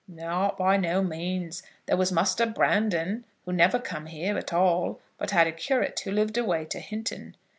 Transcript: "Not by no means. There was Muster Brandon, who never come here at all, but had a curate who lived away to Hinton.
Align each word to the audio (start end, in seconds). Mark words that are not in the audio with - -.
"Not 0.07 0.57
by 0.57 0.77
no 0.77 1.03
means. 1.03 1.61
There 1.85 1.95
was 1.95 2.11
Muster 2.11 2.47
Brandon, 2.47 3.23
who 3.45 3.53
never 3.53 3.77
come 3.77 4.07
here 4.07 4.35
at 4.35 4.51
all, 4.51 4.99
but 5.19 5.29
had 5.29 5.45
a 5.45 5.51
curate 5.51 5.99
who 5.99 6.11
lived 6.11 6.39
away 6.39 6.65
to 6.65 6.79
Hinton. 6.79 7.35